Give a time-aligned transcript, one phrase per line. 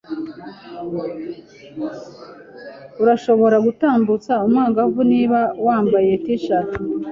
[3.01, 6.69] Urashobora gutambutsa umwangavu niba wambaye T-shirt.